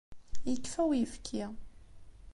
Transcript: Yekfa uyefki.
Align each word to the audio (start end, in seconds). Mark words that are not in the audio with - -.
Yekfa 0.49 0.81
uyefki. 0.89 1.43